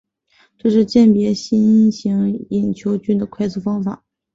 [0.57, 4.03] 这是鉴别新型隐球菌的快速方法。